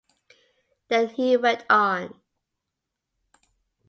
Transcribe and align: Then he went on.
Then 0.87 1.09
he 1.09 1.37
went 1.37 1.63
on. 1.69 2.19